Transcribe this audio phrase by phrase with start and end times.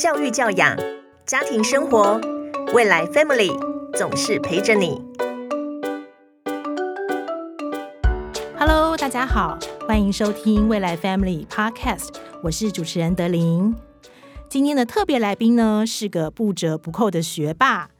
[0.00, 0.74] 教育教养、
[1.26, 2.18] 家庭生活，
[2.72, 3.52] 未来 Family
[3.98, 4.98] 总是陪着你。
[8.58, 13.76] Hello，大家好，欢迎收听未来 Family Podcast，我是主持人德林。
[14.48, 17.90] 今天的特别来宾呢，是个不折不扣的学霸。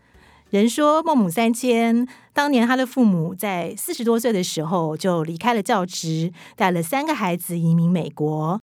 [0.49, 8.59] 人说孟母三迁，当年他的父母在四十多岁的时候就离开了教职，带了三个孩子移民美国。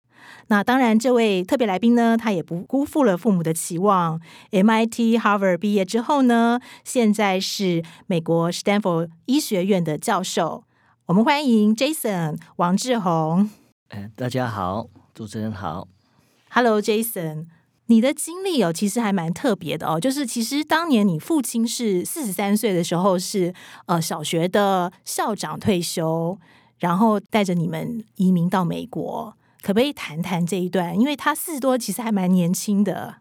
[0.49, 4.21] 那当然，这位特别来宾呢，他也不辜负了父母的期望。
[4.51, 10.65] MIT、Harvard 毕业之后呢，现在是美国 Stanford 医学院的教授。
[11.07, 13.51] 我们欢迎 Jason 王志宏。
[13.89, 15.89] 哎，大家好，主持人好。
[16.51, 17.47] Hello，Jason。
[17.87, 20.01] 你的经历哦，其实还蛮特别的哦。
[20.01, 23.53] 就是其实当年你父亲是四十三岁的时候，是
[23.87, 26.39] 呃小学的校长退休，
[26.79, 29.37] 然后带着你们移民到美国。
[29.63, 30.99] 可不可以谈谈这一段？
[30.99, 33.17] 因为他四十多，其实还蛮年轻的。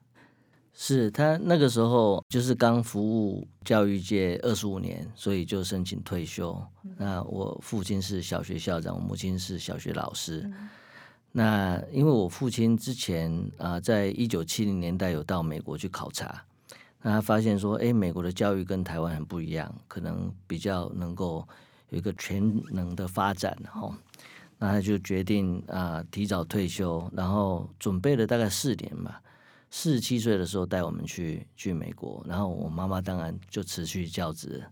[0.73, 6.59] 是他那个时候就是刚服务教育界二十五年，所以就申请退休。
[6.97, 10.51] 那我父亲是小学校长，我母亲是小学老师。
[11.31, 16.43] 那因为我父亲之前啊，在一九七零年代有到美国去考察，
[17.01, 21.47] 那他发现说，哎，美国的教育跟台湾很不一样，可能比较能够
[21.89, 23.95] 有一个全能的发展，哈。
[24.61, 29.21] 那他就决定啊，提早退休，然后准备了大概四年吧，
[29.69, 34.63] 四十七岁的时候带我们去去美国，然后我妈妈当然就辞去教职，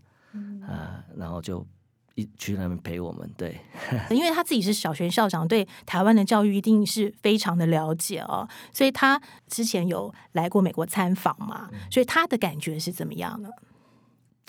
[0.66, 1.66] 啊，然后就。
[2.16, 3.58] 一去那边陪我们，对，
[4.10, 13.48] 因为他自己是小学校长，对台湾的教育一定是非常的了解哦，所以他之前有来过美国参访嘛，所以他的感觉是怎么样呢？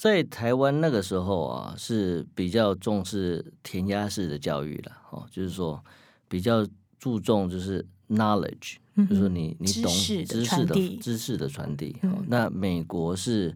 [0.01, 5.79] 在台湾那个时候啊，是比较重视填鸭式的教育了，哦，就是说
[6.27, 6.65] 比较
[6.97, 13.55] 注重就是 knowledge，就是说你你懂知识的知识的传递，那美国是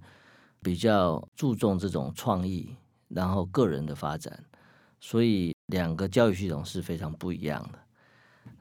[0.61, 2.75] 比较注重这种创意。
[3.07, 4.43] 然后个人的发展，
[4.99, 7.79] 所以两个教育系统是非常不一样的。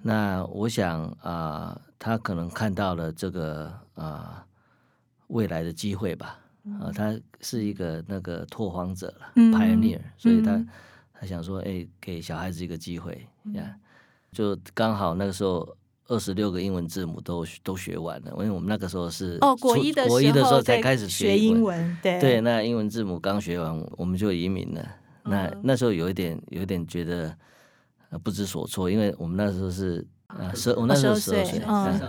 [0.00, 4.46] 那我想啊，他可能看到了这个啊
[5.26, 6.38] 未来的机会吧。
[6.80, 10.64] 啊，他是一个那个拓荒者了，pioneer，所以他
[11.12, 13.76] 他想说，哎，给小孩子一个机会呀。
[14.32, 15.76] 就刚好那个时候
[16.08, 24.84] 二十六个英文字母都都学完了，因为我们那个时候是哦国一的国一的时候才开始学英文，对对，那英文字母刚学完，我们就移民了。
[25.22, 27.36] 那那时候有一点有一点觉得
[28.22, 31.62] 不知所措，因为我们那时候是啊十，我那时候十二岁，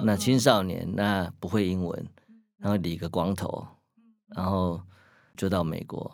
[0.04, 2.06] 那青少年那不会英文，
[2.58, 3.68] 然后理个光头。
[4.36, 4.82] 然后
[5.38, 6.12] 就到美国，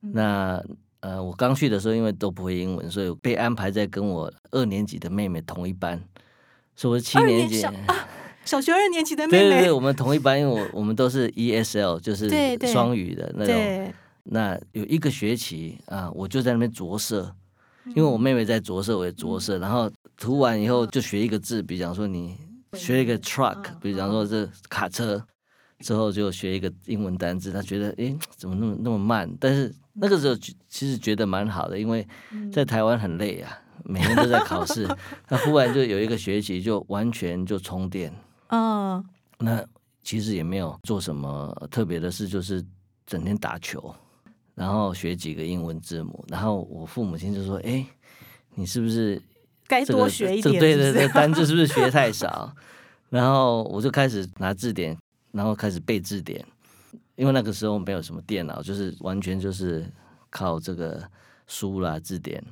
[0.00, 0.62] 那
[1.00, 6.02] 呃，我刚去的时候，因为都不会英文，所以被安排在跟我二年级的妹妹同一班，
[6.74, 7.64] 所以我是七年级，
[8.44, 12.28] 小学二年级的妹妹，对对对，我们同一班，因为我我们都是 ESL，就 是
[12.72, 13.92] 双语的那种。
[14.28, 17.34] 那有一个学期啊，我就在那边着色，
[17.94, 22.36] 因为我妹妹在着色，我也着色，然后涂完以后就学一个字，比方说你
[22.72, 25.24] 学一个 truck，比方说这卡车。
[25.80, 29.30] 之后就学一个英文单字，他觉得诶怎么那么那么慢？
[29.38, 32.06] 但是那个时候其实觉得蛮好的，因为
[32.52, 34.88] 在台湾很累啊，每天都在考试。
[35.28, 38.12] 他忽然就有一个学期就完全就充电。
[38.48, 39.04] 哦，
[39.38, 39.62] 那
[40.02, 42.64] 其实也没有做什么特别的事，就是
[43.06, 43.94] 整天打球，
[44.54, 46.24] 然后学几个英文字母。
[46.28, 47.84] 然后我父母亲就说：“哎，
[48.54, 49.20] 你是不是
[49.66, 50.58] 该多学一点？
[50.58, 52.54] 对对对，单字 是不是学太少？”
[53.10, 54.96] 然后我就开始拿字典。
[55.36, 56.42] 然后开始背字典，
[57.14, 59.86] 因为那个时候没有什么电脑，就是完全就是
[60.30, 61.06] 靠这个
[61.46, 62.42] 书啦字典。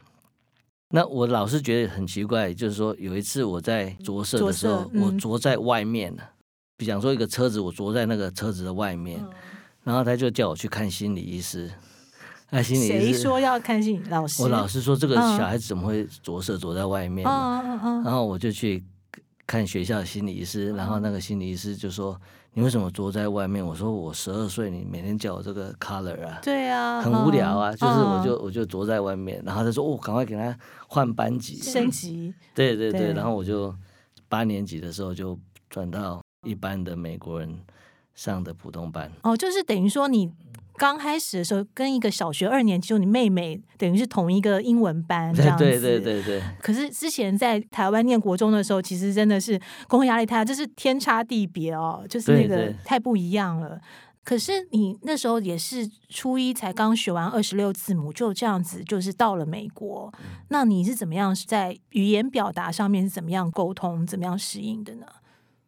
[0.91, 6.15] 那我老是觉得很奇怪，就是说有一次我在着色的时候，我着在外面
[6.77, 9.19] 比方说一个车子，我着在那个车子的外面，
[9.83, 11.73] 然后他就叫我去看心理医师。
[12.51, 14.43] 那心理谁说要看心理老师？
[14.43, 17.25] 我老师说这个小孩子怎么会着色着在外面？
[17.25, 18.85] 然后我就去
[19.47, 22.21] 看学校的心理医师，然后那个心理医师就说。
[22.57, 23.65] 你为什么坐在外面？
[23.65, 27.73] 我说我十二岁，你每天叫我这个 color 啊，对啊，很无聊啊。
[27.73, 30.57] 就是我就我就坐在外面，然后他说哦，赶快给他
[30.87, 32.33] 换班级升级。
[32.55, 33.75] 对对对，然后我就
[34.29, 35.37] 八年级的时候就
[35.69, 37.59] 转到一般的美国人
[38.15, 39.11] 上的普通班。
[39.23, 40.33] 哦，就是等于说你。
[40.77, 45.65] 刚开始的时候，跟一个小学二年级就你妹妹等于是同一个英文班这样子。
[45.65, 46.43] 对对对对。
[46.61, 53.81] 可是之前在台湾念国中的时候，其实真的是功课压力太大，这是天差地别哦，就是那个太不一样了。
[54.25, 60.11] 可是你那时候也是初一才刚学完二十六字母，就这样子就是到了美国。
[60.49, 65.07] 那你是怎么样在语言表达上面是怎么样沟通、怎么样适应的呢？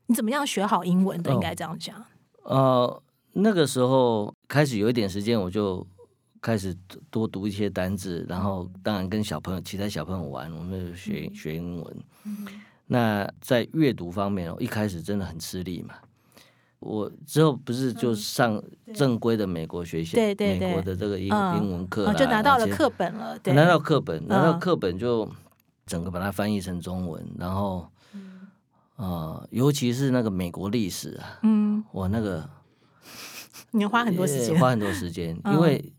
[0.06, 1.32] 你怎么样学好英文的？
[1.34, 2.02] 应该这样讲。
[2.44, 3.02] 呃，
[3.38, 5.86] 那个时候开始有一点时间，我就
[6.40, 6.74] 开始
[7.10, 11.96] 多读一些单字，然后当然跟小朋友、其他小朋友玩，我们就学学英文。
[12.86, 15.94] 那在阅读方面哦，一开始真的很吃力嘛。
[16.78, 18.62] 我之后不是就上
[18.94, 23.38] 正规的美国学校，对对美国的这个英英文课，就拿到了课本了。
[23.44, 25.28] 拿到课本，拿到课本就
[25.84, 27.86] 整个把它翻译成中文，然后。
[28.96, 32.48] 呃，尤其是那个美国历史啊，嗯，我那个
[33.72, 35.92] 你要花很多时间，花很多时间，因为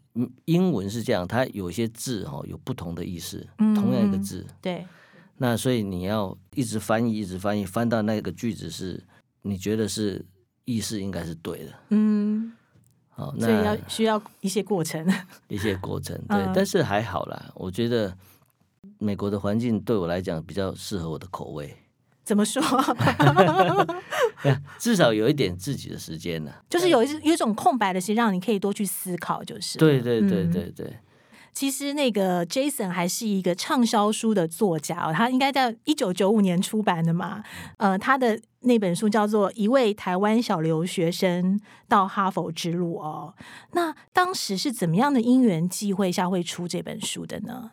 [0.45, 4.85] 英文是这样，它有些字哈有不同的意思，同样一个字，对，
[5.37, 9.03] 那所以你要一直翻译，一直翻译，翻到那个句子是
[9.43, 10.25] 你觉得是
[10.65, 12.51] 意思应该是对的，嗯，
[13.09, 15.07] 好，所以要需要一些过程，
[15.49, 18.17] 一些过程， 对，但是还好啦，我觉得
[18.97, 21.75] 美国的环境对我来讲比较适合我的口味。
[22.27, 22.61] 怎么说？
[24.77, 29.41] 至少有一点自己的时间呢，就是有一有一种空白的时间，让你可以多去思考。
[29.41, 30.97] 就是对对对对对。
[31.53, 37.41] 其实那个 Jason 还是一个畅销书的作家，哦他应该在一九九五年出版的嘛。
[37.77, 41.57] 呃，他的那本书叫做《一位台湾小留学生
[41.87, 43.33] 到哈佛之路》哦。
[43.71, 47.71] 那当时是怎么样的因缘际会下会出这本书的呢？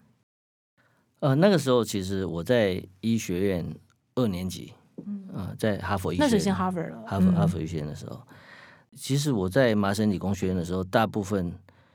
[1.18, 3.74] 呃，那个时候其实我在医学院。
[4.16, 4.72] 二年级，
[5.06, 7.02] 嗯，在哈佛医学，那是先哈佛了。
[7.06, 8.20] 哈佛哈佛医学院的时候，
[8.94, 11.52] 其实我在麻省理工学院的时候，大部分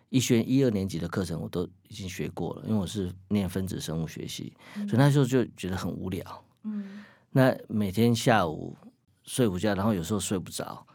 [0.10, 6.44] 医学院一二年级的课程我都已经学过了，因为我是念分子生物学系，所以那时候就觉得很无聊。
[6.63, 8.75] 嗯，那每天下午
[9.24, 10.86] 睡午觉，然后有时候睡不着，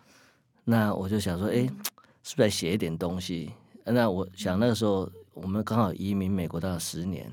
[0.64, 1.66] 那我就想说，哎，
[2.22, 3.50] 是不是写一点东西？
[3.86, 7.32] 那我想那个时候我们刚好移民美国到了十年，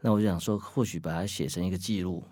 [0.00, 2.24] 那我就想说，或许把它写成一个记录。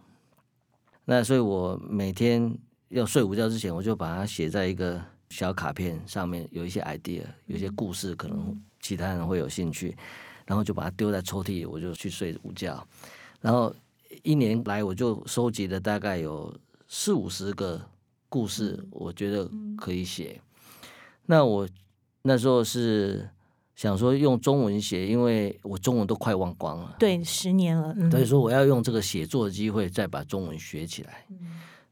[1.10, 2.54] 那所以，我每天
[2.90, 9.96] 要睡午觉之前，我就把它写在一个小卡片上面，有一些 idea，有一些故事，可能其他人会有兴趣，
[10.44, 12.86] 然后就把它丢在抽屉，我就去睡午觉。
[13.40, 13.74] 然后
[14.22, 16.54] 一年来，我就收集了大概有
[16.88, 17.80] 四五十个
[18.28, 20.38] 故事，我觉得可以写。
[21.24, 21.66] 那我
[22.20, 23.26] 那时候是。
[23.78, 26.96] 想说用中文写，因为我中文都快忘光了。
[26.98, 27.94] 对，十年了。
[28.10, 31.24] 所以说我要用这个写作的机会，再把中文学起来。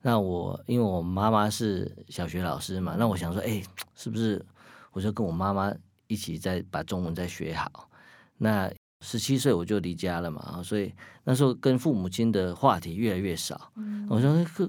[0.03, 3.63] 那我因为我妈妈是小学老师嘛，那我想说，哎，
[3.95, 4.45] 是不是
[4.91, 5.73] 我就跟我妈妈
[6.09, 7.89] 一起再把中文再学好？
[8.37, 8.69] 那
[9.01, 10.93] 十七岁我就离家了嘛，所以
[11.23, 13.71] 那时候跟父母亲的话题越来越少。
[14.09, 14.69] 我说靠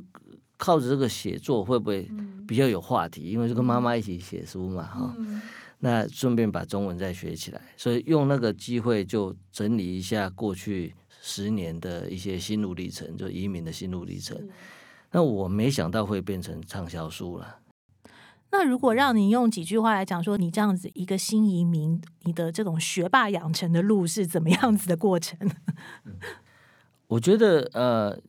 [0.55, 2.07] 靠着这个写作会不会
[2.47, 3.23] 比较有话题？
[3.31, 5.15] 因为就跟妈妈一起写书嘛，哈。
[5.79, 14.50] 那顺便把中文再学起来，所以用那个机会就整理一下过去十年的一些心路历程，就移民的心路历程。
[15.12, 17.59] 那我没想到会变成畅销书了。
[18.51, 25.38] 那如果让你用几句话来讲，说你这样子一个新移民，你的这种学霸养成的路是怎么样子的过程？
[27.07, 28.19] 我觉得呃。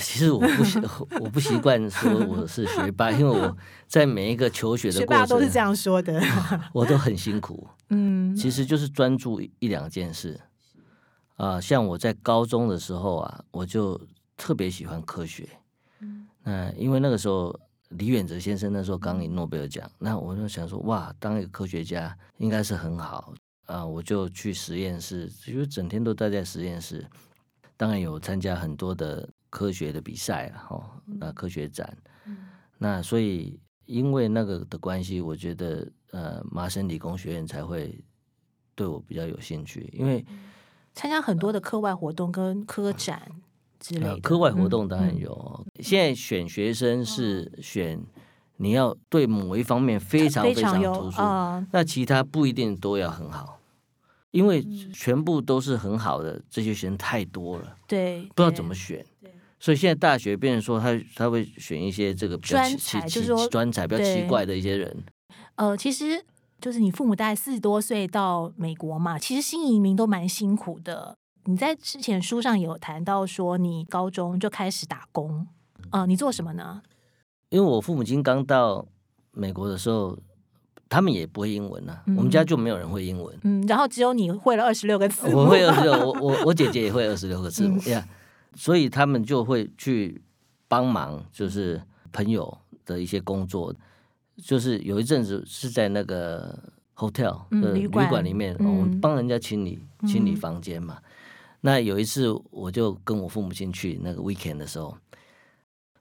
[0.00, 0.80] 其实我不习
[1.20, 6.20] 我不习惯说我是学霸，因为我在每一个求学的过程都是这样说的，
[6.72, 7.66] 我都很辛苦。
[7.90, 10.40] 嗯， 其实就是专注一两件事
[11.36, 11.60] 啊。
[11.60, 14.00] 像我在高中的时候啊，我就
[14.36, 15.48] 特别喜欢科学。
[16.44, 17.58] 嗯，因为那个时候
[17.90, 23.32] 李远哲先生那时候刚赢诺贝尔奖，那我就想说哇，当一个科学家应该是很好
[23.66, 23.84] 啊。
[23.84, 27.06] 我就去实验室，就整天都待在实验室。
[27.76, 29.28] 当然有参加很多的。
[29.58, 31.98] 科学的比赛了哈，那科学展，
[32.78, 37.98] 那所以因为那个的关系，我觉得呃，麻省理工学院才会
[38.76, 40.24] 对我比较有兴趣，因为
[40.94, 43.20] 参加很多的课外活动跟科展
[43.80, 44.20] 之类的。
[44.20, 48.00] 课外活动当然有，现在选学生是选
[48.58, 51.20] 你要对某一方面非常非常突出，
[51.72, 53.56] 那其他不一定都要很好。
[54.30, 54.62] 因为
[54.92, 59.04] 全部都是很好的这些学生太多了，对，不知道怎么选，
[59.60, 65.04] 所以现在大学变成说他他会选一些这个专才，就是说专才比较奇怪的一些人。
[65.56, 66.24] 呃，其实
[66.60, 71.16] 就是你父母大概四十多岁到美国嘛，其实新移民都蛮辛苦的。
[71.44, 75.46] 你在之前书上有谈到说，你高中就开始打工，
[75.90, 76.82] 呃，你做什么呢？
[77.50, 78.86] 因为我父母亲刚到
[79.32, 80.18] 美国的时候。
[80.90, 83.38] 他们也不会英文呐，我们家就没有人会英文。
[83.42, 85.28] 嗯，然后只有你会了二十六个字。
[85.34, 88.02] 我会二十六，我我我姐姐也会二十六个字呀，
[88.58, 90.20] 所以他们就会去
[90.66, 93.72] 帮忙，就是朋友的一些工作。
[94.42, 96.58] 就是有一阵子是在那个
[96.96, 100.98] hotel 的旅馆里面，我们帮人家清理清理房间嘛。
[101.60, 104.98] 那有一次，我就跟我父母亲去那个 weekend 的时候，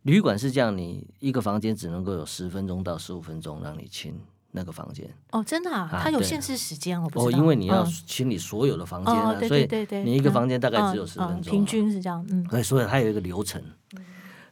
[0.01, 4.19] 旅馆是这样，你一个房间只能够有十分钟到十五分钟让你清
[4.51, 5.07] 那个房间。
[5.31, 7.37] 哦，真的啊，啊它有限制时间，我不哦，知道。
[7.39, 13.61] 因为你要嗯清理所有的房间所以对对对，你一个嗯房间大概只有嗯10分钟嗯平啊均是这样，嗯，对，所以它有一个流程。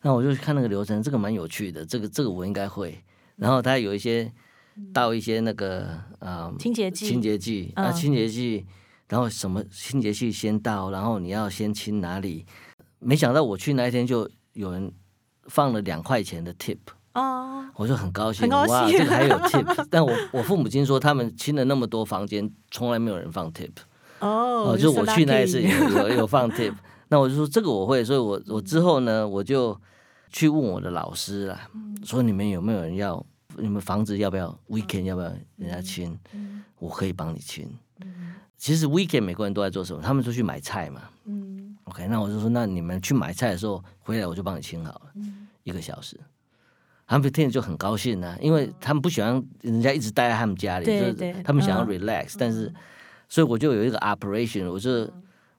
[0.01, 3.03] 那我就看那个流程，这个蛮有趣的，这个这个我应该会。
[3.37, 4.31] 然后它有一些
[4.93, 8.65] 倒一些那个啊、清洁剂，清洁剂，那、嗯清洁剂，
[9.09, 12.45] 然后什么清洁剂先倒，然后你要先清哪里？
[12.99, 14.93] 没想到我去那一天就有人
[15.47, 16.77] 放了两块钱的 tip，
[17.15, 19.88] 哦，我就很高兴，很高哇，这个还有 tip。
[19.89, 23.72] 但我我父母亲说他们清了那么多房间，从来没有人放 tip。
[24.19, 26.74] 哦，哦，就我去那一次有有 有放 tip，
[27.07, 29.79] 那我就说这个我会，所以我我之后呢，我就
[30.29, 31.69] 去问我的老师啦，
[32.03, 33.25] 说你们有没有人要，
[33.57, 36.17] 你们房子要不要 weekend 要不要人家清，
[36.79, 37.69] 我可以帮你清。
[38.57, 40.01] 其实 weekend 每个人都在做什么？
[40.01, 41.01] 他们出去买菜嘛。
[41.25, 46.19] 嗯 OK，那我就说，那你们去买菜的时候回来，我就帮你清好了，嗯一个小时。
[47.07, 51.88] 他们听着就很高兴呢、因为他们不喜欢人家一直待在他们家里，就是对对他们想要嗯。
[51.88, 52.74] relax，、但是
[53.29, 55.07] 所以我就有一个 operation，我就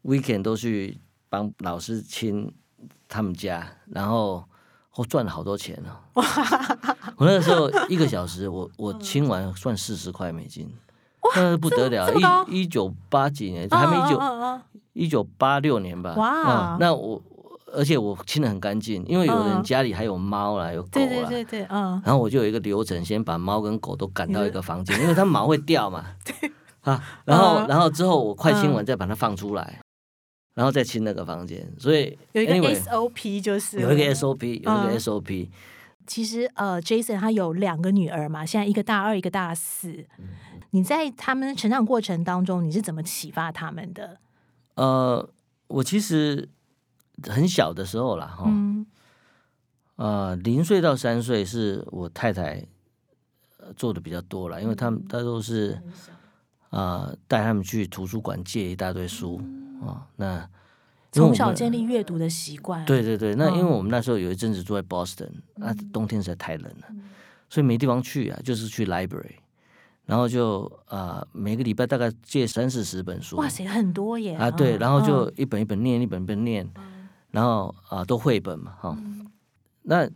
[0.02, 0.98] weekend 都去
[1.28, 2.52] 帮老师亲
[3.08, 4.44] 他们家，然后
[4.96, 6.22] 我赚了好多钱哦。
[7.16, 10.68] 我那个时候一个小时，我我清完算四十块美金，
[11.36, 12.12] 那是不得了
[12.48, 14.20] 一一九八几年，还没一九
[14.94, 16.14] 一九八六年吧。
[16.16, 16.74] 哇。
[16.74, 17.22] 嗯那我
[17.76, 21.28] 而且我清的很干净，因为有人嗯家里还有猫啦，有狗对啦。
[21.28, 26.04] 对对对，嗯，然后我就有一个流程，先把猫跟狗都赶到一个房间，因为它毛会掉嘛。
[26.24, 26.50] 对。
[26.80, 29.80] 啊，然后嗯然后之后我快清完再把它放出来，
[30.54, 31.68] 然后再清那个房间。
[31.78, 35.48] 所以有一个 SOP 就是有一个 SOP，有一个嗯 SOP。
[36.06, 40.06] 其实呃，Jason 他有两个女儿嘛，现在一个大二，一个大四。
[40.18, 40.28] 嗯
[40.70, 44.18] 你在他们成长过程当中，你是怎么启发他们的？
[44.74, 45.26] 呃，
[45.68, 46.48] 我其实
[47.24, 48.86] 很小的时候了，哈、嗯。
[49.96, 52.66] 呃，零岁到三岁是我太太
[53.58, 55.80] 呃做的比较多了，因为他们他都是
[56.68, 59.40] 啊带他们去图书馆借一大堆书
[59.82, 60.46] 啊、那
[61.12, 62.84] 从小建立阅读的习惯。
[62.84, 65.30] 对对对，那因为嗯我们那时候有一阵子住在 Boston，
[65.60, 66.86] 啊，冬天实在太冷了，
[67.48, 69.36] 所以没地方去啊，就是去 library，
[70.04, 74.34] 然后就啊、呃每个礼拜大概借三四十本书，哇塞，很多耶！
[74.34, 74.78] 啊，对，嗯。
[74.78, 75.32] 然后就嗯。
[75.36, 76.68] 一本一本念，一本一本念，
[77.36, 78.98] 然后啊，都绘本嘛，哈。
[79.82, 80.10] 那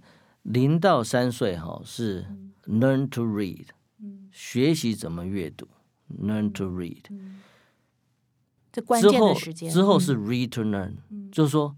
[0.44, 2.24] 零到三岁哈是
[2.64, 3.66] learn to read，
[4.32, 5.68] 学习怎么阅读
[6.18, 7.02] ，learn to read。
[8.72, 9.70] 这关之后键的时间。
[9.70, 10.94] 嗯之后是 read to learn，
[11.30, 11.76] 就是说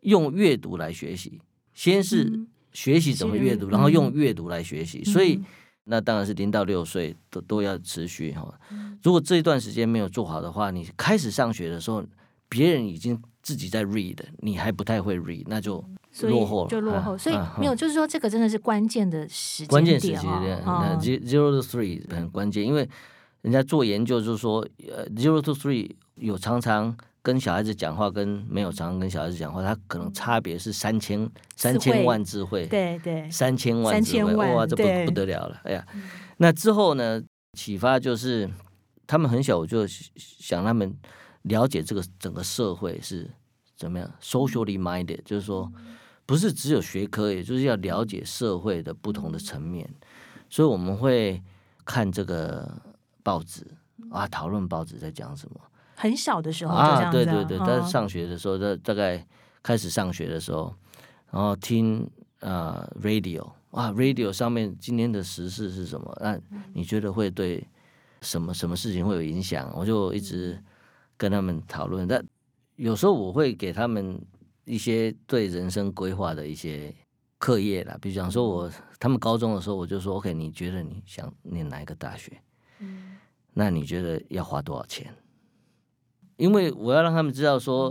[0.00, 1.40] 用阅读来学习，
[1.72, 2.48] 先是嗯。
[2.72, 5.44] 学习怎么阅读，是然后用嗯阅读来学习，所以嗯
[5.84, 8.60] 那当然是零到六岁都都要持续哈。
[8.70, 8.98] 嗯。
[9.04, 12.04] 如果这一段时间没有做好的话，你开始上学的时候，
[12.48, 15.82] 别人已经自己在 read，你还不太会 read，那就
[16.22, 20.84] 落后了，就落后，啊所以啊没有，就是说这个真的是关键的时间关键时点哦期的哦。
[20.84, 22.88] 那 zero to three 很关键，因为
[23.42, 35.86] 人家做研究就是说，呃，zero to three 有常常跟小孩子讲话，跟没有常常跟小孩子讲话，他可能差别是三千三千万智慧，对对，三千万智慧，3000万哇，这不不得了了，哎呀，
[36.38, 38.48] 那之后呢，启发就是
[39.06, 40.94] 他们很小，我就想他们
[41.42, 43.30] 了解这个整个社会是
[43.76, 45.70] 怎么样，socially minded，就是说
[46.26, 49.88] 不是只有学科，也就是要了解社会的不同的层面，
[50.50, 51.42] 所以我们会
[51.84, 52.70] 看这个
[53.22, 53.66] 报纸
[54.10, 55.60] 啊，讨论报纸在讲什么。
[55.94, 59.26] 很小的时候啊，对对对，但嗯是上学的时候，大大概
[59.62, 60.74] 开始上学的时候，
[61.30, 62.02] 然后听
[62.40, 66.16] 啊、呃 radio 啊，radio 上面今天的时事是什么？
[66.20, 66.38] 那
[66.72, 67.66] 你觉得会对
[68.22, 69.72] 什么什么事情会有影响？
[69.74, 70.62] 我就一直
[71.18, 72.08] 跟他们讨论。
[72.08, 72.24] 但
[72.76, 74.18] 有时候我会给他们
[74.64, 76.94] 一些对人生规划的一些
[77.36, 82.40] 课业啦，比如讲说我他们高中的时候，我就说 OK，你觉得你想念哪一个大学？
[83.52, 85.12] 那你觉得要花多少钱？
[86.36, 87.90] 因为我要让他们知道说，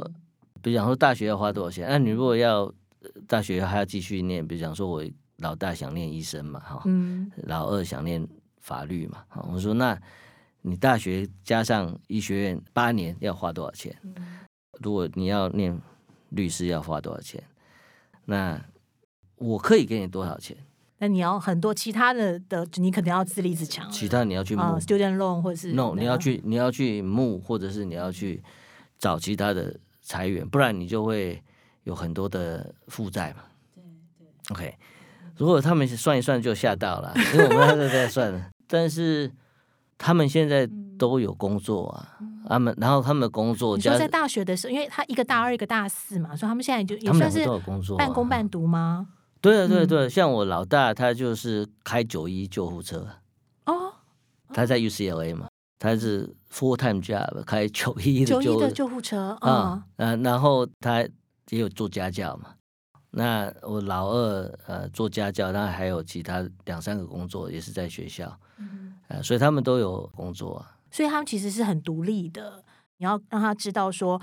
[0.61, 2.61] 比如讲说大学要花多少钱，那你如果要
[3.01, 5.03] 呃大学还要继续念，比如讲说我
[5.37, 8.25] 老大想念医生嘛，哈，嗯老二想念
[8.61, 9.99] 法律嘛，哈，我说那
[10.69, 13.95] 你大学加上医学院八年要花多少钱？
[14.81, 15.79] 如果你要念
[16.29, 17.41] 律师要花多少钱？
[18.25, 18.61] 那
[19.37, 20.57] 我可以给你多少钱？
[20.97, 28.43] 那你要很多其他的的，你可能要自立自强，其他你要去啊募，student loan 或是 no，你要去你要去募，或者是你要去
[28.99, 31.41] 找其他的财源，不然你就会
[31.83, 33.43] 有很多的负债嘛。
[33.73, 33.83] 对
[34.19, 34.27] 对。
[34.49, 34.75] OK，
[35.37, 39.31] 如果他们算一算就吓到了，因为我们那时候在算了， 但是
[39.97, 47.45] 他们现在都有工作啊，他们然后他们的工作加你说在大学的时候，因为他一个大二一个大四嘛，所以他们现在就也算是
[47.97, 49.07] 半工半读吗？
[49.41, 53.07] 对啊，对啊对啊，像我老大他就是开九一救护车，
[53.65, 53.93] 哦，
[54.53, 61.01] 他在 UCLA 嘛，他是 full time job 开九一的九一的救护车啊啊，，呃，然后他
[61.49, 62.49] 也有做家教嘛。
[63.11, 70.77] 那我老二呃做家教，他还有其他两三个工作，也是在学校，嗯呃，所以他们都有工作啊。
[70.91, 72.63] 所以他们其实是很独立的。
[72.97, 74.19] 你要让他知道说，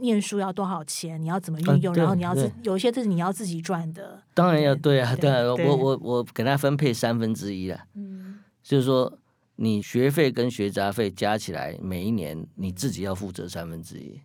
[0.00, 4.22] 念书要多少钱，你要怎么运用，啊然后你要自有一些是你要自己赚的。
[4.34, 9.18] 当然要对对啊，对当然对我我我给他分配三分之一了，嗯，就是说
[9.54, 14.20] 你学费跟学杂费加起来，每一年你自己要负责三分之一，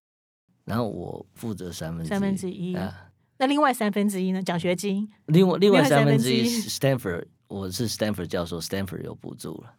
[0.65, 2.75] 然后我负责三分之一三分之一。
[2.75, 3.11] 啊。
[3.37, 4.41] 那另外三分之一呢？
[4.41, 5.09] 奖学金。
[5.27, 9.73] 另外另外三分之一 Stanford，我是 Stanford 教授，Stanford 有补助了。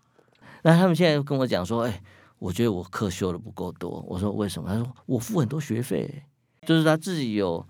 [0.63, 2.01] 那他们现在跟我讲说，哎，
[2.39, 4.05] 我觉得我课修的不够多。
[4.09, 4.69] 我说为什么？
[4.69, 6.23] 他说我付很多学费，
[6.67, 7.67] 就是他自己有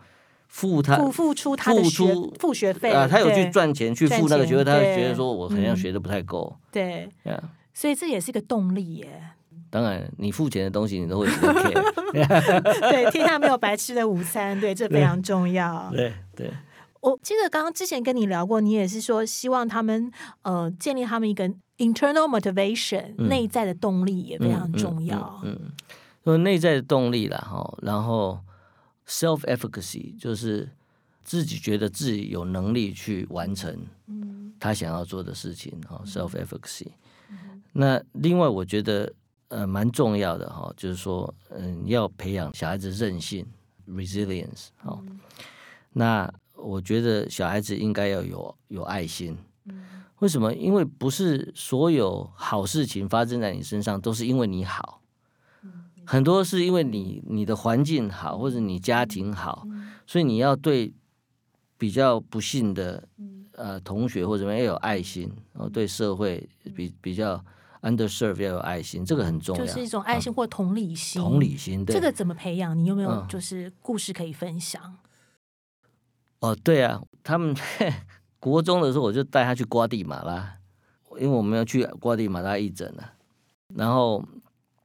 [0.48, 6.54] 付他付付出他的付学出付学费啊，他有去对赚钱去付那个学费，他对觉得说我好像嗯学的不太够。
[6.70, 9.22] 对，呀，所以这也是一个动力耶。
[9.70, 12.90] 当然你付钱的东西你都会比较 care。
[12.90, 15.88] 对，天下没有白吃的午餐，对，这非常重要。
[15.96, 16.50] 对对
[17.02, 20.10] 我记得刚刚之前跟你聊过，你也是说希望他们
[20.42, 23.28] 呃建立他们一个 internal motivation、嗯。
[23.28, 25.40] 内在的动力也非常重要。
[25.42, 25.72] 嗯，嗯。
[26.24, 28.38] 说内在的动力啦，哈，然后
[29.08, 30.70] self efficacy 就是
[31.24, 34.54] 自己觉得自己有能力去完成嗯。
[34.60, 36.86] 他想要做的事情，哈，self efficacy。
[37.72, 39.12] 那另外我觉得
[39.48, 43.44] 呃蛮重要的哈，就是说嗯要培养小孩子韧性
[43.88, 45.02] resilience，好，
[45.94, 46.32] 那
[46.62, 49.36] 我觉得小孩子应该要有有爱心。
[50.20, 50.54] 为什么？
[50.54, 55.02] 因为不是所有好事情发生在你身上都是因为你好，
[56.06, 59.66] 很多是因为你你的环境好或者你家庭好，
[60.06, 60.94] 所以你要对
[61.76, 63.02] 比较不幸的
[63.56, 67.44] 呃同学或者什么要有爱心，然后对社会比比较
[67.80, 69.66] underserve 要有爱心，这个很重要。
[69.66, 71.20] 就是一种爱心或同理心。
[71.20, 72.78] 同理心，对这个怎么培养？
[72.78, 74.98] 你有没有嗯就是故事可以分享？
[76.42, 77.54] 哦，对啊，他们
[78.40, 80.58] 国中的时候我就带他去瓜地马拉，
[81.18, 83.14] 因为我们要去瓜地马拉义诊啊，
[83.76, 84.20] 然后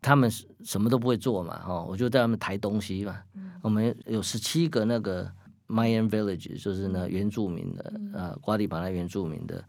[0.01, 3.23] 他们什什么都不会做嘛，哈、我就带他们抬东西嘛。
[3.63, 5.27] 我们有十七个那个
[5.67, 9.65] Mayan village，就是呢原住民的呃瓜地马拉原住民的、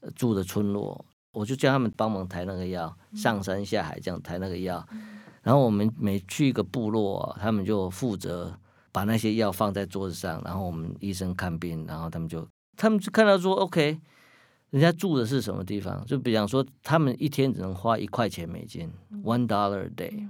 [0.00, 4.82] 呃住的村落，我就叫他们帮忙抬那个药，上山下海这样抬那个药。
[5.42, 8.58] 然后我们每去一个部落、啊，他们就负责
[8.90, 12.46] 把那些药放在桌子上，然后我们医生看病，然后他们就
[12.76, 14.00] 他们就看到说，OK，
[14.70, 16.04] 人家住的是什么地方？
[16.06, 18.90] 就比方说，他们一天只能花一块钱美金
[19.24, 20.28] ，one dollar a day，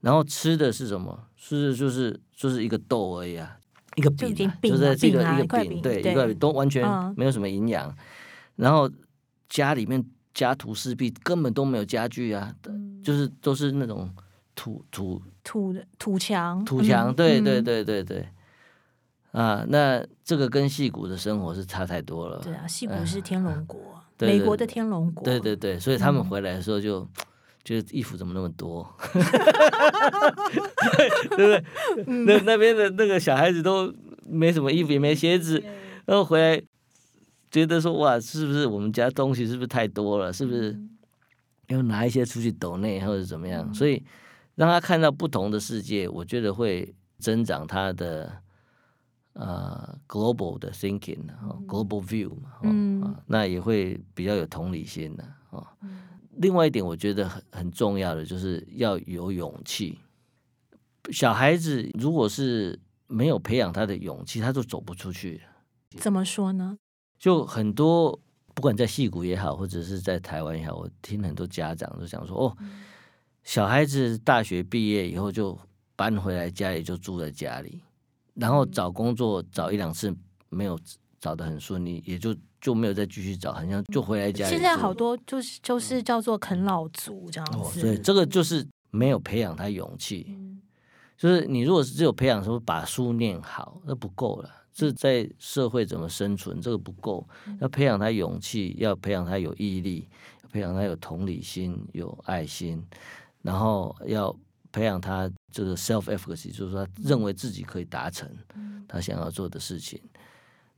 [0.00, 1.28] 然后吃的是什么？
[1.36, 3.56] 吃的就是就是一个豆而已啊，
[3.96, 7.94] 一个饼就是这个一个饼，饼对，对一块饼都完全嗯没有什么营养。
[8.56, 8.90] 然后
[9.48, 12.54] 家里面家徒四壁，根本都没有家具啊，
[13.04, 14.10] 就是都是那种
[14.54, 18.28] 土土土的土墙，土墙，嗯对对嗯对对对，
[19.30, 22.40] 啊，那这个跟戏骨的生活是差太多了。
[22.42, 23.80] 对啊，戏骨是天龙国，
[24.18, 27.08] 对对美国的天龙国，对对对，所以他们嗯回来的时候就
[27.62, 29.22] 觉得衣服怎么那么多，对
[31.28, 31.64] 不对？
[32.08, 33.94] 嗯那那边的那个小孩子都
[34.26, 35.62] 没什么衣服，也没鞋子，
[36.06, 36.60] 然后回来
[37.52, 40.32] 觉得说哇，是不是我们家东西是不是太多了？
[40.32, 40.90] 是不是嗯
[41.68, 43.72] 要拿一些出去抖内或者怎么样？
[43.72, 44.02] 所以
[44.56, 48.42] 让他看到不同的世界，我觉得会增长他的
[49.34, 55.64] 呃 global 的 thinking 哦 global view 嘛，哦嗯啊，那也会比较有同理心的哦。
[56.38, 59.98] 另外一点，我觉得很很重要的就是要有勇气。
[61.12, 65.40] 小孩子如果是没有培养他的勇气，他就走不出去。
[65.96, 66.76] 怎么说呢？
[67.18, 68.18] 就很多，
[68.54, 72.56] 不管在戏谷也好，或者是在台湾也好，我听很多家长都想说，哦，
[73.46, 75.56] 小孩子大学毕业以后就
[75.94, 77.80] 搬回来家里，就住在家里，
[78.34, 80.12] 然后找工作找一两次
[80.48, 80.76] 没有
[81.20, 84.50] 找的很顺利，也就就没有再继续找，好像就回来家里。
[84.50, 90.26] 现在好多就是就是叫做啃老族这样哦，子，所以这个就是没有培养他勇气。
[90.28, 90.60] 嗯
[91.16, 94.50] 就是你如果是只有培养什么把书念好，那不够了。
[94.70, 97.26] 这在社会怎么生存，这个不够。
[97.58, 100.06] 要培养他勇气，要培养他有毅力，
[100.52, 102.84] 培养他有同理心、有爱心，
[103.46, 104.36] 然后要
[104.72, 108.28] 培养他这个 self efficacy，就是说他认为自己可以达成
[108.88, 110.02] 他想要做的事情。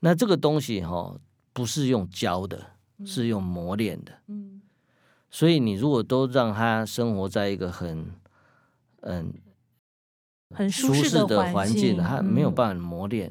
[0.00, 1.18] 那这个东西哈、
[1.54, 2.64] 不是用教的，
[3.06, 4.12] 是用磨练的。
[4.28, 4.60] 嗯
[5.30, 8.10] 所以你如果都让他生活在一个很
[9.02, 9.32] 嗯
[10.54, 13.30] 很舒适适的环环境，他没有嗯办法磨练，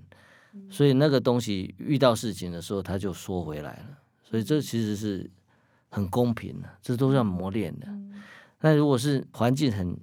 [0.69, 3.97] 所以那个东西遇到事情的时候，他就缩回来了。
[4.23, 5.28] 所以这其实是
[5.89, 7.88] 很公平的，这都是要磨练的。
[8.62, 9.98] 那如果是环境很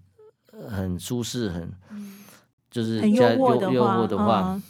[0.68, 1.72] 很舒适，很
[2.70, 4.62] 就是很加优渥的话渥的话嗯，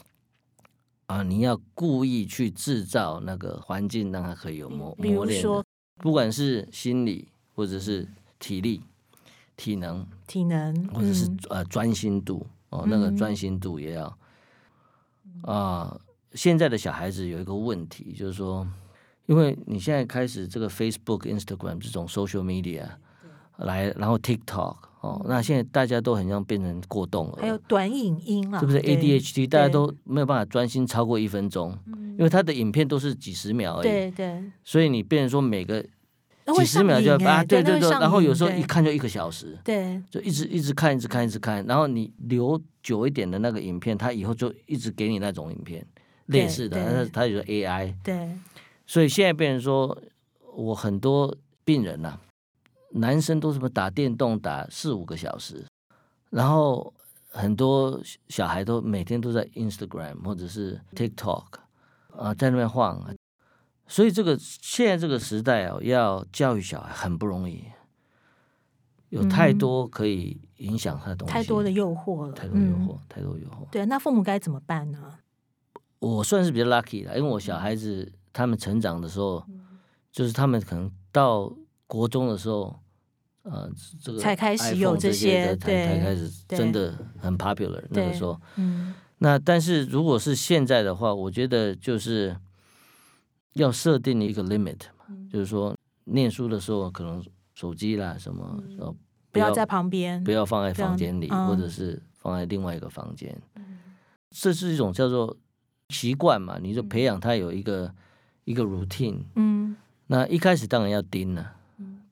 [1.07, 5.43] 啊，你要故意去制造那个环境，让它可以有磨磨练
[5.97, 8.83] 不管是心理或者是体力、
[9.57, 11.39] 体能，体能，或者是嗯。
[11.51, 14.19] 呃专心度哦，那个嗯专心度也要。
[15.43, 16.01] 啊。
[16.33, 18.67] 现在的小孩子有一个问题，就是说，
[19.27, 22.89] 因为你现在开始这个 Facebook、Instagram 这种 social media
[23.59, 29.47] 来，然后 TikTok 哦，那现在大家都很像变成过动了，还有短影音啊，是不是 ADHD？
[29.47, 35.83] 大家都没有办法专心超过一分钟，因为他的影片都是几十秒而已，对对，所以你变成说每个
[36.57, 39.57] 几十秒就要啊，对对对，然后有时候一看就一个小时。
[39.63, 40.03] 对。
[40.11, 45.87] 就一直一直看，一直看，一直看，然后你留久一点的那个影片，它以后就一直给你那种影片
[46.31, 48.31] 对类似的，对它它有 AI，对，
[48.87, 49.97] 所以现在变成说，
[50.55, 52.19] 我很多病人呐、
[52.95, 55.67] 男生都什么打电动打四五个小时，
[56.31, 56.95] 然后
[57.31, 61.45] 很多小孩都每天都在 Instagram 或者是 TikTok
[62.17, 63.13] 啊，在那边晃啊，
[63.89, 67.65] 所以这个现在这个时代哦，要教育小孩很不容易，
[69.09, 73.69] 有太嗯多可以影响他的东西，太多的诱惑了，太多诱嗯惑，太多诱惑。
[73.73, 75.19] 对，那父母该怎么办呢？
[75.99, 79.61] 我算是比较 lucky 的，因为我小孩子他们成长的时候，嗯
[80.13, 81.53] 就是他们可能到
[81.89, 82.79] 国中的时候，
[83.45, 83.71] 呃，
[84.03, 88.39] 这个才开始有这这些才对才开始真的很 popular 那个时候。
[88.57, 92.37] 嗯那但是如果是现在的话，我觉得就是
[93.55, 98.63] 要设定一个 limit 嘛，嗯就是说念书的时候可能手机啦什么，
[99.31, 103.35] 不要在旁边，不要放在房间里，嗯或者是放在另外一个房间。
[104.31, 105.35] 这是一种叫做
[105.91, 107.95] 习惯嘛，你就培养他有一个
[108.45, 109.21] 一个 routine。
[109.37, 109.77] 嗯
[110.09, 111.53] 那一开始当然要盯了，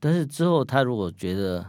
[0.04, 1.64] 但是之后他如果觉得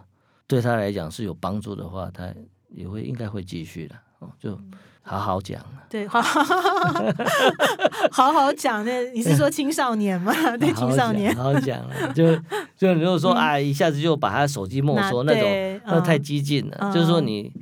[0.48, 2.34] 对他来讲是有帮助的话，他
[2.70, 4.60] 也会应该会继续的哦，就
[5.04, 5.84] 好好讲了。
[5.88, 6.20] 对，好
[8.12, 10.34] 好好讲那，你是说青少年吗？
[10.58, 12.36] 对，青少年好好讲了，就
[12.76, 16.78] 就如果说啊，一下子就把他手机没收那种，那太嗯激进了。
[16.80, 17.54] 嗯就是说你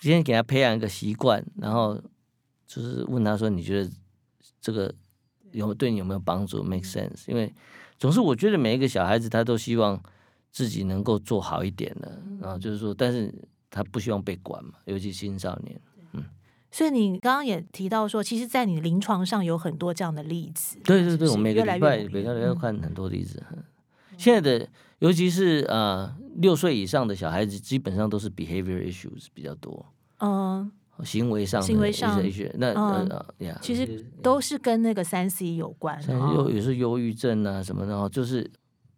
[0.00, 2.00] 先给他培养一个习惯，然后
[2.66, 3.90] 就是问他说，你觉得
[4.60, 4.94] 这个
[5.50, 7.24] 有对你有没有帮助？make sense？
[7.26, 7.52] 因为
[8.02, 10.02] 总是我觉得每一个小孩子他都希望
[10.50, 13.32] 自己能够做好一点的，然后就是说，但是
[13.70, 15.80] 他不希望被管嘛，尤其青少年。
[16.72, 20.80] 所以你刚刚也提到说，其实，在你临床上有很多这样的例子。
[20.82, 23.40] 对对对，是我每个礼拜每个礼拜都看很多例子。
[23.52, 23.62] 嗯
[24.18, 29.86] 现在的尤其是呃六岁以上的小孩子，基本上都是 behavior issues 比较多，
[30.18, 30.72] 嗯，
[31.04, 36.00] 行为上的行为上一些那嗯呃其实都是跟那个三 C 有关。
[36.02, 38.48] 像哦忧也是忧郁症啊什么的，哦，就是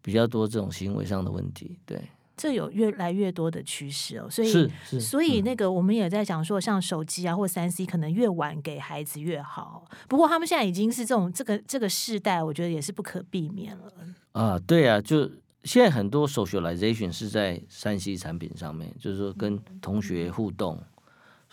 [0.03, 1.79] 比较多这种行为上的问题。
[1.87, 1.99] 对，
[2.37, 9.87] 这有越来越多的趋势哦，所以所以嗯那个我们也在讲说，像手机啊或三 C，可能越晚给孩子越好。
[10.09, 13.93] 不过他们现在已经是这种这个这个世代，我觉得也是不可避免了。
[14.33, 15.31] 啊，对啊，就
[15.63, 20.79] 现在很多 socialization 是在三 C 产品上面，就是说跟同学互动，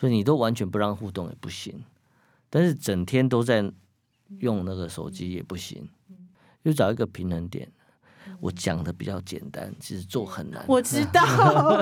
[0.02, 1.84] 所以你都完全不让互动也不行，
[2.50, 3.72] 但是整天都在
[4.40, 5.88] 用那个手机也不行，
[6.66, 7.72] 就找一个平衡点。
[8.40, 10.66] 我讲的比较简单，其实做很难。
[10.68, 11.22] 我知道，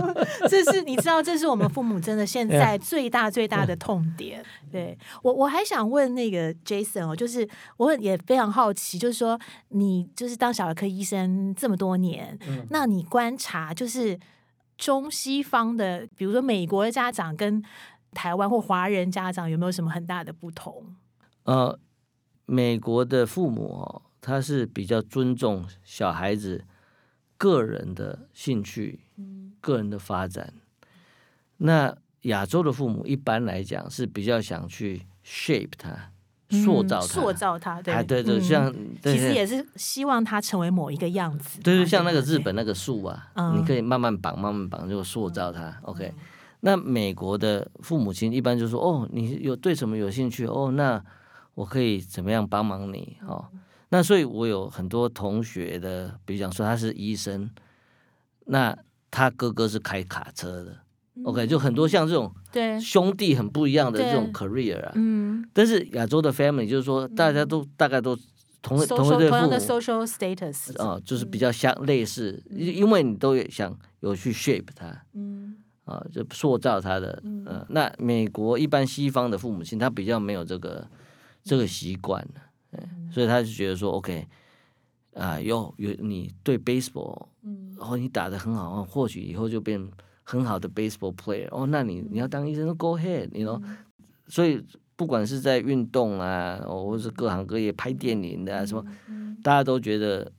[0.50, 4.44] 这是你知道，这是我们父母真的现在 最大最大的痛点。
[4.70, 14.20] 对我，我还想问那个 Jason 哦，就是我也非常好奇，就是说你就是当小儿科医生这么多年，嗯那你观察就是
[14.78, 17.64] 中西方的，比如说美国的家长跟
[18.14, 20.96] 台湾或华人家长有没有什么很大的不同？
[21.44, 21.80] 呃，
[22.46, 26.66] 美国的父母哦，他是比较尊重小孩子
[27.38, 29.00] 个人的兴趣、
[29.62, 30.54] 个人的发展。
[31.58, 36.12] 那亚洲的父母一般来讲是比较想去 shape 他、
[36.50, 41.64] 塑造塑造他，对啊，对对，嗯像其实也是希望他成为某一个样子嘛。
[41.64, 45.80] 对对，像那个日本那个树啊，嗯你可以慢慢绑，慢慢绑，就塑造它。
[45.84, 46.14] OK，
[46.62, 50.46] 那美国的父母亲一般就说：“哦，你有对什么有兴趣？
[50.46, 51.04] 哦，那
[51.56, 53.46] 我可以怎么样帮忙你？”哦，
[53.90, 57.50] 那所以我有很多同学的，比如讲说他是医生，
[58.46, 58.78] 那
[59.10, 60.78] 他哥哥是开卡车的。
[61.26, 64.92] OK，就很多像这种对，兄弟很不一样的这种 career 啊。
[64.96, 68.16] 嗯，但是亚洲的 family 就是说，大家都大概都
[68.62, 69.82] 同同一 social 对同样的父母。
[69.82, 75.58] social status，啊、就是比较相类似，因因为你都有想有去 shape 他嗯
[75.90, 80.88] 啊、就塑造他的，呃，那美国一般西方的父母亲他比较没有这个
[81.44, 82.42] 这个习惯了，
[82.74, 84.28] 嗯，所以他就觉得说，OK，
[85.16, 89.90] 啊，有有你对 baseball，嗯，然后你打的很好，或许以后就变
[90.24, 93.60] 很好的 baseball player，哦，那你你要当医生，Go ahead，你 know，
[94.28, 94.64] 所以
[94.96, 98.86] 不管是在运动啊，或者是各行各业拍电影的啊什么，
[99.42, 100.32] 大家都觉得，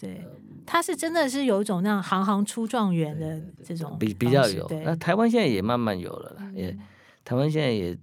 [0.00, 0.26] 对，
[0.64, 6.76] 他是真的是有一种那样行行出状元的这种比比较有，那台湾现在也慢慢有了啦，也
[7.24, 7.96] 台湾现在也。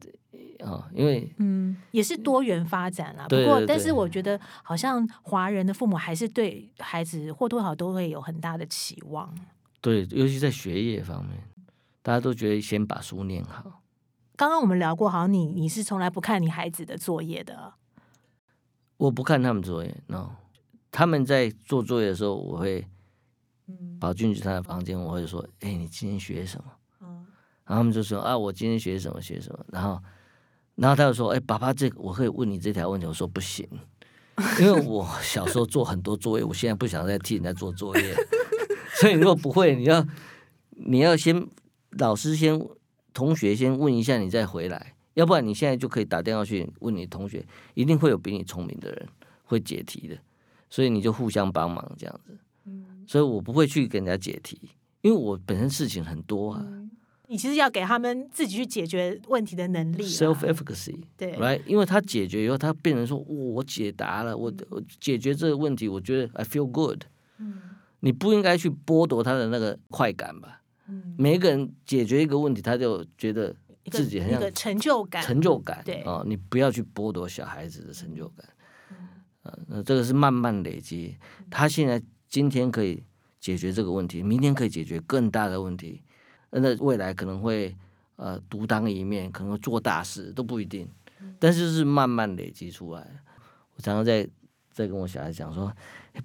[0.65, 3.27] 啊，因为嗯，也是多元发展啦。
[3.29, 9.31] 不过，但是我觉得好像华人的父母还是对孩子或多或少都会有很大的期望。
[9.81, 11.37] 对，尤其在学业方面，
[12.01, 13.83] 大家都觉得先把书念好。
[14.35, 17.75] 刚刚我们聊过，好像你你是从来不看你孩子的作业的。
[18.97, 20.31] 我不看他们作业，no。
[20.97, 22.83] 他们在做作业的时候，我会
[23.99, 27.23] 跑进去他的房间，我会说：“哎，你今天学什么？”嗯，
[27.65, 30.01] 然后他们就说：“啊，我今天学什么学什么。”然后。
[30.73, 33.67] 然后他就说：“哎，爸爸，这个我可以问你这条问题。”我说：“不行，
[34.59, 38.15] 因为我小时候做很多作业，我现在不想再替人家做作业。
[38.99, 40.03] 所以如果不会，你要
[40.69, 41.47] 你要先
[41.91, 42.59] 老师先
[43.13, 44.95] 同学先问一下，你再回来。
[45.13, 49.07] 要不然你现在就可以打电话去问你同学，一定会有比你聪明的人
[49.43, 50.17] 会解题的。
[50.69, 52.37] 所以你就互相帮忙这样子。
[53.05, 54.59] 所以我不会去给人家解题，
[55.01, 56.65] 因为我本身事情很多啊。”
[57.29, 67.03] 你其实要给他们自己去解决问题的能力，self efficacy，对，来，因为他解决以后，他变成说，我解答了，我我解决这个问题，我觉得 I feel good。
[67.39, 67.59] 嗯，
[67.99, 70.61] 你不应该去剥夺他的那个快感吧？
[70.87, 73.53] 嗯，每一个人解决一个问题，他就觉得
[73.91, 78.47] 自己很有成就感，成就感，对啊，你不要去剥夺小孩子的成就感。
[79.57, 81.15] 嗯，那这个是慢慢累积，
[81.49, 83.03] 他现在今天可以
[83.39, 86.01] 解决这个问题，明天可以解决更大的问题。
[86.49, 87.75] 那未来可能会
[88.15, 90.87] 呃独当一面，可能会做大事都不一定，
[91.39, 93.05] 但是是慢慢累积出来。
[93.75, 94.27] 我常常在
[94.71, 95.71] 在跟我小孩讲说，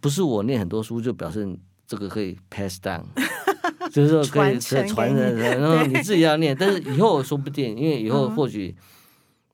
[0.00, 3.02] 不是我念很多书就表示这个可以 pass down，
[3.92, 8.74] 就是说可以传承，然后你自己要念，但是以后说不定，因为以后或许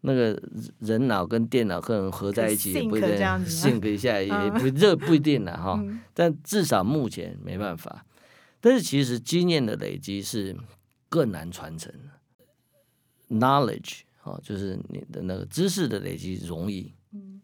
[0.00, 0.40] 那个
[0.78, 3.10] 人脑跟电脑可能合在一起，也不一定
[3.46, 5.82] sync 一下也不这不一定了 哈。
[6.14, 8.06] 但至少目前没办法。
[8.60, 10.56] 但是其实经验的累积是
[11.08, 11.92] 更难传承
[13.28, 16.92] ，knowledge 哦，就是你的那个知识的累积容易，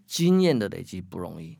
[0.06, 1.58] 经验的累积不容易，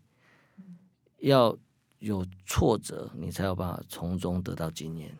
[1.19, 1.57] 要
[2.01, 5.17] 有挫折，你才有办法从中得到经验。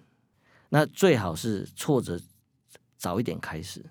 [0.69, 2.21] 那最好是挫折
[2.97, 3.85] 早一点开始，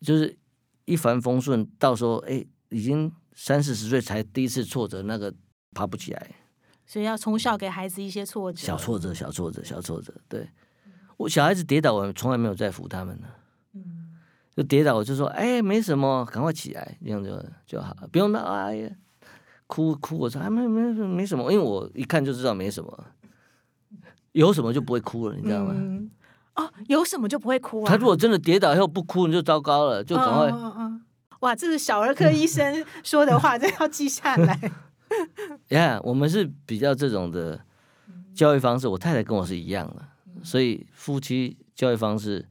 [0.00, 0.38] 就是
[0.90, 5.32] 一帆风顺，到时候哎，已经三四十岁才第一次挫折，那个
[5.72, 6.30] 爬不起来。
[6.84, 10.12] 所以要从小给孩子一些挫折，小挫折，小挫折，小挫折。
[10.28, 10.48] 对
[11.16, 13.28] 我小孩子跌倒，我从来没有在扶他们呢。
[13.74, 14.16] 嗯，
[14.56, 18.90] 就跌倒，我就说，哎，没什么，赶快起来，这样就就好，不用那哎呀，
[19.68, 20.18] 哭哭。
[20.18, 23.06] 我说，还没没没什么，因为我一看就知道没什么，
[24.32, 25.72] 有什么就不会哭了，你知道吗？
[26.60, 27.88] 哦，有什么就不会哭啊？
[27.88, 30.52] 他如果真的跌倒以后不哭，你就糟糕了，就赶快。
[31.40, 34.72] 哇，这是小儿科医生说的话，这要记下来。
[35.68, 37.58] 呀，我们是比较这种的
[38.34, 40.02] 教育方式，我太太跟我是一样的，
[40.44, 42.46] 所以夫妻教育方式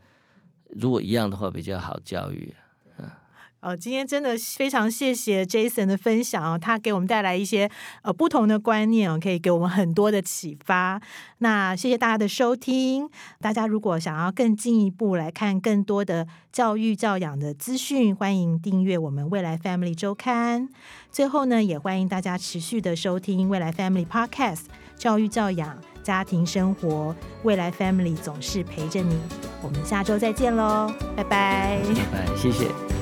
[0.71, 2.53] 如果一样的话，比较好教育。
[3.61, 7.69] 哦，今天真的非常谢谢 Jason 的分享哦，他给我们带来一些
[8.03, 11.01] 呃不同的观念，可以给我们很多的启发。
[11.39, 13.09] 那谢谢大家的收听，
[13.41, 20.69] 大家如果想要更进一步来看更多的教育教养的资讯，欢迎订阅我们未来 Family 周刊。
[21.11, 29.19] 最后呢，也欢迎大家持续的收听未来 Family Podcast，教育教养、家庭生活，未来 Family 总是陪着你。
[29.61, 32.98] 我们下周再见喽，拜拜，拜拜，谢谢。